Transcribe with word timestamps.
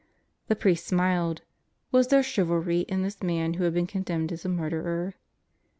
The 0.47 0.55
priest 0.55 0.87
smiled. 0.87 1.43
Was 1.91 2.07
there 2.07 2.23
chivalry 2.23 2.79
in 2.79 3.03
this 3.03 3.21
man 3.21 3.53
who 3.53 3.65
had 3.65 3.75
been 3.75 3.85
condemned 3.85 4.31
as 4.31 4.43
a 4.43 4.49
murderer? 4.49 5.13